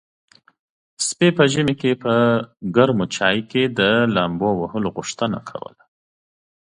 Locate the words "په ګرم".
2.03-2.99